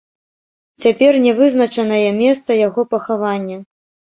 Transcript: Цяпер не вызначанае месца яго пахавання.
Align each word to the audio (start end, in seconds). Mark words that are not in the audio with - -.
Цяпер 0.85 1.13
не 1.27 1.33
вызначанае 1.39 2.09
месца 2.23 2.59
яго 2.67 2.81
пахавання. 2.95 3.57